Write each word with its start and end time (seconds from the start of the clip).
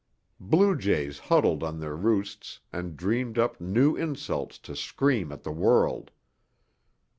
Blue 0.39 0.75
jays 0.75 1.19
huddled 1.19 1.61
on 1.61 1.79
their 1.79 1.95
roosts 1.95 2.59
and 2.73 2.97
dreamed 2.97 3.37
up 3.37 3.61
new 3.61 3.95
insults 3.95 4.57
to 4.65 4.75
scream 4.75 5.31
at 5.31 5.43
the 5.43 5.51
world. 5.51 6.09